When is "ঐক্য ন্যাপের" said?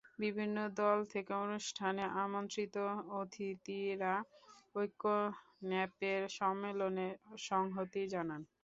4.75-6.21